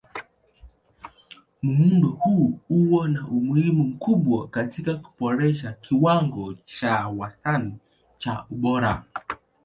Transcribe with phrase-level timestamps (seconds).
[1.61, 7.73] Muundo huu huwa na umuhimu mkubwa katika kuboresha kiwango cha wastani
[8.17, 9.03] cha ubora.